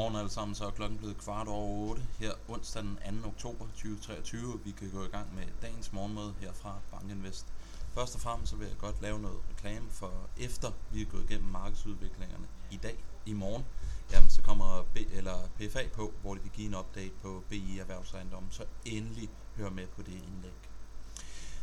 [0.00, 3.28] Godmorgen alle sammen, så er klokken blevet kvart over 8 her onsdag den 2.
[3.28, 4.60] oktober 2023.
[4.64, 7.46] Vi kan gå i gang med dagens morgenmøde her fra Bankinvest.
[7.94, 11.30] Først og fremmest så vil jeg godt lave noget reklame for efter vi er gået
[11.30, 13.64] igennem markedsudviklingerne i dag, i morgen,
[14.12, 17.78] jamen så kommer B, eller PFA på, hvor de vil give en update på BI
[17.78, 20.69] erhvervsejendom, så endelig hør med på det indlæg.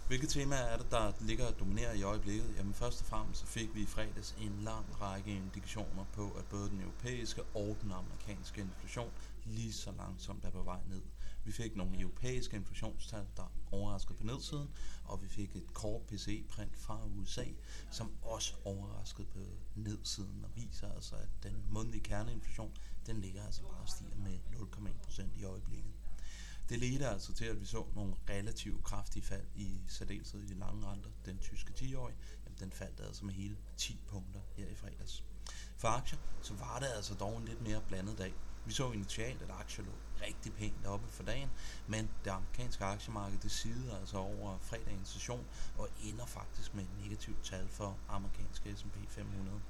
[0.07, 2.55] Hvilke temaer er det, der ligger og dominerer i øjeblikket?
[2.57, 6.45] Jamen først og fremmest så fik vi i fredags en lang række indikationer på, at
[6.45, 9.11] både den europæiske og den amerikanske inflation
[9.43, 11.01] lige så langsomt er på vej ned.
[11.43, 14.69] Vi fik nogle europæiske inflationstal, der overraskede på nedsiden,
[15.03, 17.45] og vi fik et kort PCE-print fra USA,
[17.91, 19.39] som også overraskede på
[19.75, 22.71] nedsiden og viser altså, at den månedlige kerneinflation,
[23.05, 25.86] den ligger altså bare og stiger med 0,1% i øjeblikket.
[26.69, 30.59] Det ledte altså til, at vi så nogle relativt kraftige fald i særdeleshed i de
[30.59, 31.09] lange renter.
[31.25, 35.23] Den tyske 10-årige, jamen, den faldt altså med hele 10 punkter her i fredags.
[35.77, 38.33] For aktier, så var det altså dog en lidt mere blandet dag.
[38.65, 41.49] Vi så initialt, at aktier lå rigtig pænt oppe for dagen,
[41.87, 45.45] men det amerikanske aktiemarked det sidder altså over fredagens session
[45.77, 49.61] og ender faktisk med et negativt tal for amerikanske S&P 500.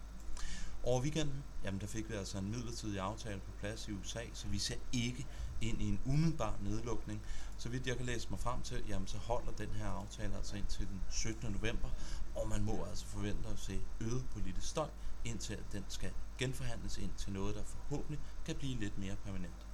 [0.88, 4.48] Over weekenden, jamen der fik vi altså en midlertidig aftale på plads i USA, så
[4.48, 5.28] vi ser ikke
[5.62, 7.22] ind i en umiddelbar nedlukning.
[7.58, 10.56] Så vidt jeg kan læse mig frem til, jamen så holder den her aftale altså
[10.56, 11.52] indtil den 17.
[11.52, 11.90] november,
[12.36, 14.90] og man må altså forvente at se øget politisk støj,
[15.26, 19.68] indtil at den skal genforhandles ind til noget, der forhåbentlig kan blive lidt mere permanent.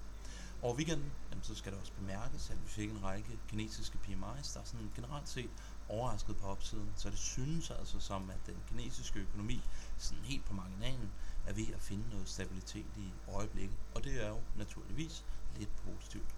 [0.62, 4.54] Over weekenden, jamen, så skal det også bemærkes, at vi fik en række kinesiske PMI's,
[4.54, 5.50] der sådan generelt set
[5.94, 6.94] overrasket på opsiden.
[6.96, 9.62] Så det synes altså som, at den kinesiske økonomi
[9.98, 11.12] sådan helt på marginalen
[11.48, 13.78] er ved at finde noget stabilitet i øjeblikket.
[13.96, 16.36] Og det er jo naturligvis lidt positivt.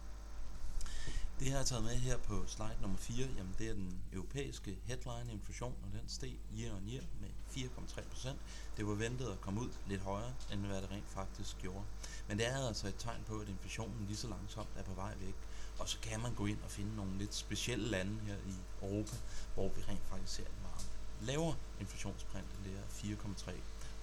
[1.40, 4.80] Det her har taget med her på slide nummer 4, jamen det er den europæiske
[4.84, 8.30] headline inflation, og den steg year on year med 4,3%
[8.78, 11.86] Det var ventet at komme ud lidt højere, end hvad det rent faktisk gjorde.
[12.28, 15.16] Men det er altså et tegn på, at inflationen lige så langsomt er på vej
[15.20, 15.36] væk.
[15.80, 19.16] Og så kan man gå ind og finde nogle lidt specielle lande her i Europa,
[19.54, 20.86] hvor vi rent faktisk ser en meget
[21.22, 23.18] lavere inflationsprint, end det er
[23.50, 23.52] 4,3.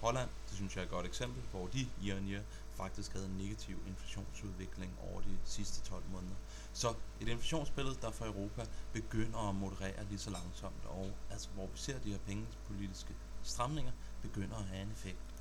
[0.01, 2.43] Holland, det synes jeg er et godt eksempel, hvor de year on year
[2.75, 6.35] faktisk havde en negativ inflationsudvikling over de sidste 12 måneder.
[6.73, 11.67] Så et inflationsbillede, der for Europa begynder at moderere lige så langsomt, og altså hvor
[11.67, 13.13] vi ser de her pengepolitiske
[13.43, 13.91] stramninger
[14.21, 15.32] begynder at have en effekt.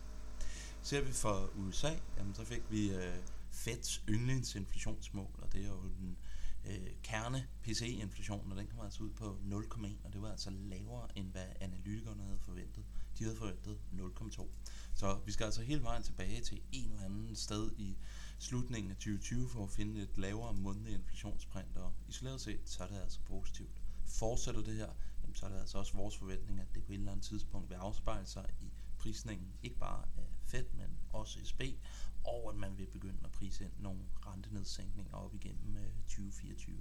[0.85, 3.17] Ser vi for USA, jamen så fik vi øh,
[3.51, 6.17] Feds yndlingsinflationsmål, og det er jo den
[6.67, 11.19] øh, kerne PCE-inflation, og den kommer altså ud på 0,1, og det var altså lavere
[11.19, 12.85] end hvad analytikerne havde forventet.
[13.19, 14.47] De havde forventet 0,2.
[14.95, 17.97] Så vi skal altså hele vejen tilbage til en eller anden sted i
[18.39, 22.89] slutningen af 2020 for at finde et lavere månedlig inflationsprint, og isoleret set, så er
[22.89, 23.83] det altså positivt.
[24.07, 26.99] Fortsætter det her, jamen, så er det altså også vores forventning, at det på et
[26.99, 28.73] eller andet tidspunkt vil afspejle sig i
[29.03, 31.63] prisningen, ikke bare af Fed, men også SB,
[32.25, 36.77] og at man vil begynde at prise ind nogle rentenedsænkninger op igennem øh, 2024.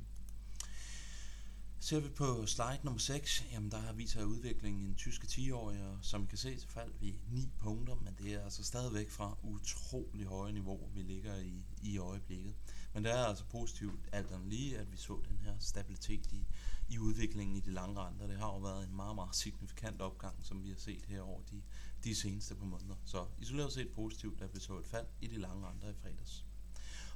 [1.80, 5.84] Ser vi på slide nummer 6, jamen der har viser udviklingen i den tyske 10-årige,
[5.84, 9.10] og som I kan se, så faldt vi 9 punkter, men det er altså stadigvæk
[9.10, 12.56] fra utrolig høje niveau, vi ligger i, i øjeblikket.
[12.94, 16.48] Men det er altså positivt alt andet lige, at vi så den her stabilitet i,
[16.92, 18.28] i udviklingen i de lange renter.
[18.28, 21.42] Det har jo været en meget, meget signifikant opgang, som vi har set her over
[21.42, 21.62] de,
[22.04, 22.96] de seneste par måneder.
[23.06, 26.46] Så isoleret set positivt, at vi så et fald i de lange renter i fredags.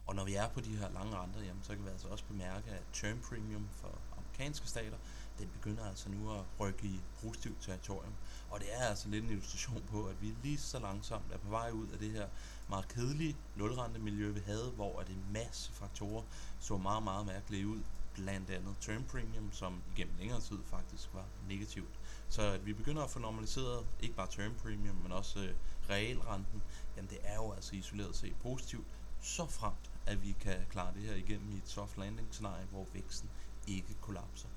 [0.05, 2.25] Og når vi er på de her lange renter, jamen, så kan vi altså også
[2.25, 4.97] bemærke, at term premium for amerikanske stater,
[5.37, 8.15] den begynder altså nu at rykke i positivt territorium.
[8.49, 11.49] Og det er altså lidt en illustration på, at vi lige så langsomt er på
[11.49, 12.29] vej ud af det her
[12.69, 16.23] meget kedelige nulrentemiljø, vi havde, hvor at en masse faktorer
[16.59, 17.83] så meget, meget mærkelige ud.
[18.15, 21.99] Blandt andet term premium, som igennem længere tid faktisk var negativt.
[22.29, 25.53] Så at vi begynder at få normaliseret ikke bare term premium, men også øh,
[25.89, 26.61] realrenten,
[26.95, 28.87] jamen det er jo altså isoleret set positivt,
[29.21, 32.87] så fremt at vi kan klare det her igennem i et soft landing scenarie, hvor
[32.93, 33.29] væksten
[33.67, 34.47] ikke kollapser.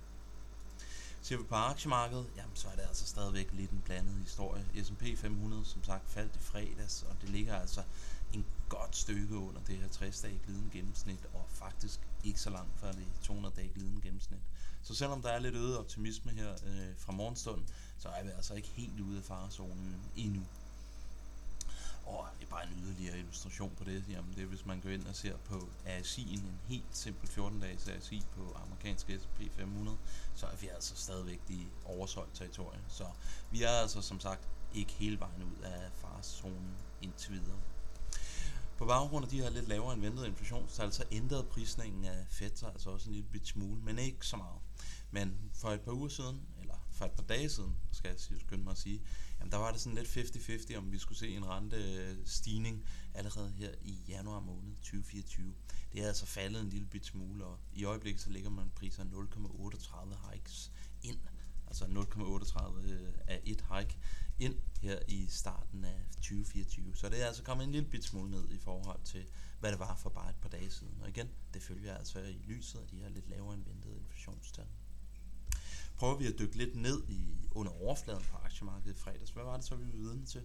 [1.22, 4.64] Ser vi på aktiemarkedet, jamen så er det altså stadigvæk lidt en blandet historie.
[4.84, 7.82] S&P 500 som sagt faldt i fredags, og det ligger altså
[8.68, 13.06] godt stykke under det her 60-dage glidende gennemsnit, og faktisk ikke så langt fra det
[13.22, 14.40] 200-dage glidende gennemsnit.
[14.82, 17.68] Så selvom der er lidt øget optimisme her øh, fra morgenstunden,
[17.98, 20.42] så er vi altså ikke helt ude af farezonen endnu.
[22.06, 24.90] Og det er bare en yderligere illustration på det, jamen det er hvis man går
[24.90, 29.96] ind og ser på ASI'en, en helt simpel 14-dages ASI på amerikansk S&P 500,
[30.34, 32.80] så er vi altså stadigvæk i oversolgt territorie.
[32.88, 33.04] Så
[33.50, 37.60] vi er altså som sagt ikke hele vejen ud af farezonen indtil videre.
[38.78, 42.50] På baggrund af de her lidt lavere end ventede inflationstal, så ændrede prisningen af Fed
[42.54, 44.60] sig altså også en lille bit smule, men ikke så meget.
[45.10, 48.64] Men for et par uger siden, eller for et par dage siden, skal jeg skynde
[48.64, 49.02] mig at sige,
[49.38, 52.84] jamen der var det sådan lidt 50-50, om vi skulle se en rentestigning
[53.14, 55.54] allerede her i januar måned 2024.
[55.92, 59.04] Det er altså faldet en lille bit smule, og i øjeblikket så ligger man priser
[59.04, 60.72] 0,38 hikes
[61.02, 61.18] ind,
[61.66, 62.90] altså 0,38
[63.28, 63.98] af øh, et hike
[64.38, 66.96] ind her i starten af 2024.
[66.96, 69.26] Så det er altså kommet en lille bit smule ned i forhold til,
[69.60, 71.00] hvad det var for bare et par dage siden.
[71.02, 74.66] Og igen, det følger altså i lyset af de her lidt lavere end ventede inflationstal
[75.98, 79.30] prøver vi at dykke lidt ned i under overfladen på aktiemarkedet i fredags.
[79.30, 80.42] Hvad var det så, vi var vidne til?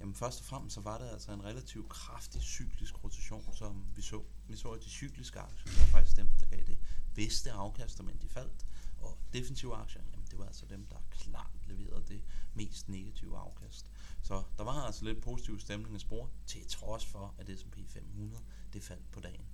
[0.00, 4.02] Jamen først og fremmest så var det altså en relativt kraftig cyklisk rotation, som vi
[4.02, 4.22] så.
[4.48, 6.78] Vi så, at de cykliske aktier, det var faktisk dem, der gav det
[7.14, 8.66] bedste afkast, men de faldt.
[8.98, 10.02] Og defensive aktier,
[10.34, 12.22] det var altså dem, der klart leverede det
[12.54, 13.90] mest negative afkast.
[14.22, 18.42] Så der var altså lidt positiv stemning i spor, til trods for, at S&P 500
[18.72, 19.44] det faldt på dagen.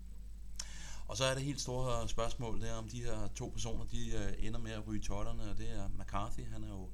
[1.07, 4.47] Og så er det helt store spørgsmål der, om de her to personer, de øh,
[4.47, 6.91] ender med at ryge totterne, og det er McCarthy, han er jo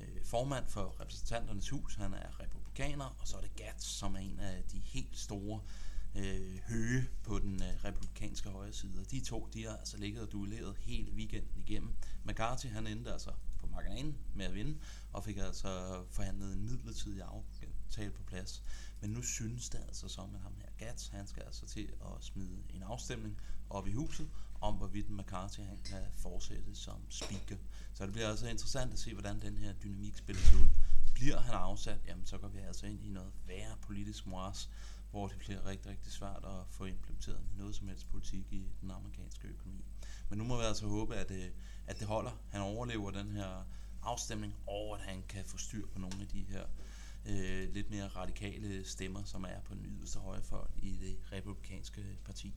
[0.00, 4.18] øh, formand for repræsentanternes hus, han er republikaner, og så er det Gats, som er
[4.18, 9.00] en af de helt store øh, Øh, høge på den øh, republikanske højre side.
[9.00, 11.94] Og de to, de har altså ligget og duelleret hele weekenden igennem.
[12.24, 14.78] McCarthy, han endte altså på marginalen med at vinde,
[15.12, 18.62] og fik altså forhandlet en midlertidig aftale på plads.
[19.00, 22.24] Men nu synes det altså som, at ham her Gats, han skal altså til at
[22.24, 23.38] smide en afstemning
[23.70, 24.28] op i huset,
[24.60, 27.56] om hvorvidt McCarthy han kan fortsætte som speaker.
[27.94, 30.68] Så det bliver altså interessant at se, hvordan den her dynamik spiller sig ud.
[31.14, 34.70] Bliver han afsat, jamen så går vi altså ind i noget værre politisk moras,
[35.10, 38.90] hvor det bliver rigtig, rigtig svært at få implementeret noget som helst politik i den
[38.90, 39.84] amerikanske økonomi.
[40.28, 41.50] Men nu må vi altså håbe, at, øh,
[41.86, 42.30] at det holder.
[42.50, 43.66] Han overlever den her
[44.02, 46.64] afstemning, og at han kan få styr på nogle af de her
[47.26, 52.54] øh, lidt mere radikale stemmer, som er på den yderste højrefløj i det republikanske parti.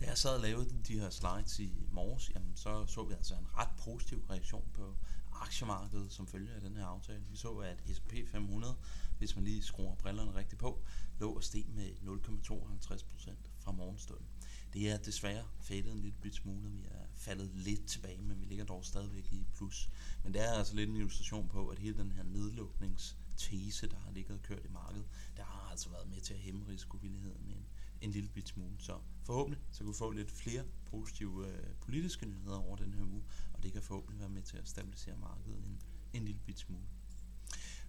[0.00, 3.34] Da jeg sad og lavede de her slides i morges, jamen, så så vi altså
[3.34, 4.96] en ret positiv reaktion på
[5.32, 7.24] aktiemarkedet som følge af den her aftale.
[7.30, 8.76] Vi så, at S&P 500,
[9.18, 10.84] hvis man lige skruer brillerne rigtigt på,
[11.18, 14.26] lå og steg med 0,52% fra morgenstunden.
[14.72, 16.70] Det er desværre faldet en lille bit smule.
[16.70, 19.90] Vi er faldet lidt tilbage, men vi ligger dog stadigvæk i plus.
[20.22, 23.96] Men det er altså lidt en illustration på, at hele den her nedluknings tese, der
[23.96, 25.06] har ligget og kørt i markedet,
[25.36, 27.66] der har altså været med til at hæmme risikovilligheden en,
[28.06, 28.74] en lille bit smule.
[28.78, 33.02] Så forhåbentlig så kan vi få lidt flere positive øh, politiske nyheder over den her
[33.02, 33.22] uge,
[33.52, 35.82] og det kan forhåbentlig være med til at stabilisere markedet en,
[36.12, 36.84] en lille bit smule.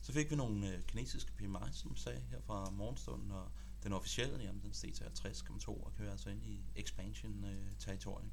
[0.02, 3.52] Så fik vi nogle øh, kinesiske PMI, som sagde her fra morgenstunden, og
[3.84, 8.32] den officielle, jamen den steg til 50,2 og kører altså ind i expansion øh, territoriet.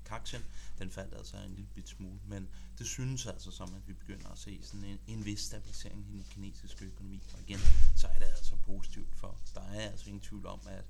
[0.79, 2.49] Den faldt altså en lille bit smule, men
[2.79, 6.13] det synes altså som, at vi begynder at se sådan en, en vis stabilisering i
[6.13, 7.23] den kinesiske økonomi.
[7.35, 7.59] Og igen,
[7.97, 10.85] så er det altså positivt for Der er altså ingen tvivl om, at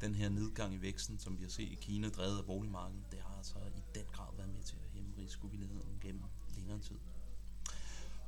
[0.00, 3.18] den her nedgang i væksten, som vi har set i Kina, drevet af boligmarkedet, det
[3.20, 6.22] har altså i den grad været med til at hæmme risikovilligheden gennem
[6.56, 6.98] længere tid.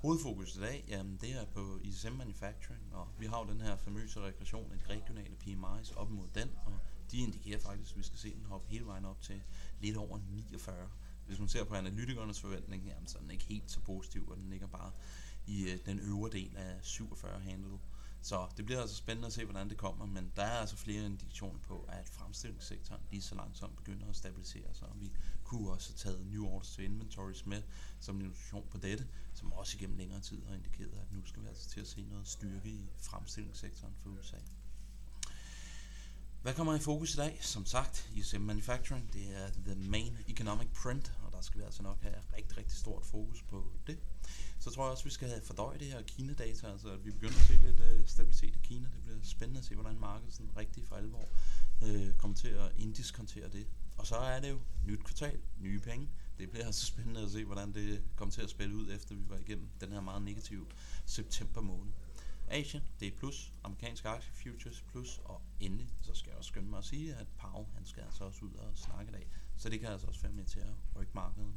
[0.03, 3.77] Hovedfokus i dag, jamen det er på ISM Manufacturing, og vi har jo den her
[3.77, 6.79] famøse regression af de regionale PMI's op mod den, og
[7.11, 9.43] de indikerer faktisk, at vi skal se den hoppe hele vejen op til
[9.81, 10.89] lidt over 49.
[11.27, 14.37] Hvis man ser på analytikernes forventning, jamen, så er den ikke helt så positiv, og
[14.37, 14.93] den ligger bare
[15.47, 17.79] i øh, den øvre del af 47 handle.
[18.23, 21.07] Så det bliver altså spændende at se, hvordan det kommer, men der er altså flere
[21.07, 25.13] indikationer på, at fremstillingssektoren lige så langsomt begynder at stabilisere sig, og vi
[25.45, 27.63] kunne også have taget new orders to inventories med
[28.01, 31.43] som en illustration på dette, som også igennem længere tid har indikeret, at nu skal
[31.43, 34.37] vi altså til at se noget styrke i fremstillingssektoren for USA.
[36.43, 37.39] Hvad kommer i fokus i dag?
[37.41, 41.83] Som sagt, ISM Manufacturing, det er the main economic print, og der skal vi altså
[41.83, 43.72] nok have rigtig, rigtig stort fokus på
[44.73, 47.39] tror jeg også, at vi skal have fordøje det her Kina-data, altså at vi begynder
[47.39, 48.89] at se lidt øh, stabilitet i Kina.
[48.95, 51.29] Det bliver spændende at se, hvordan markedet sådan rigtig for alvor
[51.85, 53.67] øh, kommer til at indiskontere det.
[53.97, 56.09] Og så er det jo nyt kvartal, nye penge.
[56.39, 59.29] Det bliver altså spændende at se, hvordan det kommer til at spille ud, efter vi
[59.29, 60.67] var igennem den her meget negative
[61.07, 61.93] september måned.
[62.49, 66.71] Asien, det er plus, amerikanske aktie futures plus, og endelig, så skal jeg også skynde
[66.71, 69.69] mig at sige, at Pau, han skal altså også ud og snakke i dag, så
[69.69, 71.53] det kan altså også være med til at rykke markedet.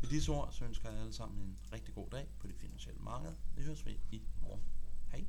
[0.00, 3.00] Med disse ord, så ønsker jeg alle sammen en rigtig god dag på det finansielle
[3.00, 3.32] marked.
[3.56, 4.62] Vi høres ved i morgen.
[5.08, 5.26] Hej.